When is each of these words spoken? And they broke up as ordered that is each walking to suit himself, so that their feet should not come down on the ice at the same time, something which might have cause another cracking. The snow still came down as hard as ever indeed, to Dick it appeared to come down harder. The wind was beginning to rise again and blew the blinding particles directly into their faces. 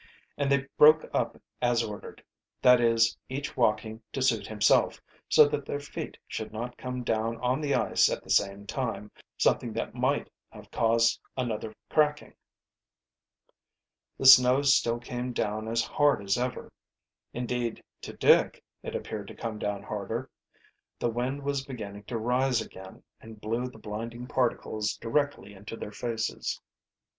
And 0.35 0.51
they 0.51 0.65
broke 0.79 1.07
up 1.13 1.39
as 1.61 1.83
ordered 1.83 2.23
that 2.63 2.81
is 2.81 3.15
each 3.29 3.55
walking 3.55 4.01
to 4.13 4.21
suit 4.23 4.47
himself, 4.47 4.99
so 5.29 5.47
that 5.49 5.63
their 5.63 5.79
feet 5.79 6.17
should 6.27 6.51
not 6.51 6.75
come 6.75 7.03
down 7.03 7.37
on 7.39 7.61
the 7.61 7.75
ice 7.75 8.09
at 8.09 8.23
the 8.23 8.29
same 8.31 8.65
time, 8.65 9.11
something 9.37 9.71
which 9.75 9.93
might 9.93 10.27
have 10.49 10.71
cause 10.71 11.19
another 11.37 11.75
cracking. 11.87 12.33
The 14.17 14.25
snow 14.25 14.63
still 14.63 14.97
came 14.97 15.33
down 15.33 15.67
as 15.67 15.83
hard 15.83 16.23
as 16.23 16.35
ever 16.35 16.73
indeed, 17.31 17.83
to 18.01 18.11
Dick 18.13 18.63
it 18.81 18.95
appeared 18.95 19.27
to 19.27 19.35
come 19.35 19.59
down 19.59 19.83
harder. 19.83 20.31
The 20.97 21.11
wind 21.11 21.43
was 21.43 21.63
beginning 21.63 22.05
to 22.05 22.17
rise 22.17 22.59
again 22.59 23.03
and 23.19 23.39
blew 23.39 23.69
the 23.69 23.77
blinding 23.77 24.25
particles 24.25 24.97
directly 24.97 25.53
into 25.53 25.77
their 25.77 25.91
faces. 25.91 26.59